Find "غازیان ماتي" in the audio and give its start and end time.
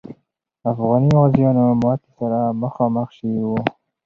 1.19-2.09